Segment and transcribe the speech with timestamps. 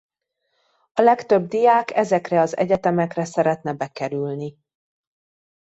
[0.93, 4.57] A legtöbb diák ezekre az egyetemekre szeretne bekerülni.